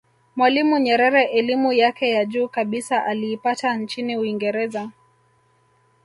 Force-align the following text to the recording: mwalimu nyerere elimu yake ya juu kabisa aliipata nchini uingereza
mwalimu 0.35 0.79
nyerere 0.79 1.23
elimu 1.25 1.73
yake 1.73 2.09
ya 2.09 2.25
juu 2.25 2.47
kabisa 2.47 3.05
aliipata 3.05 3.75
nchini 3.77 4.17
uingereza 4.17 4.91